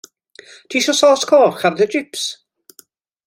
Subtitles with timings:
[0.71, 2.23] Tisio sôs coch ar dy jips?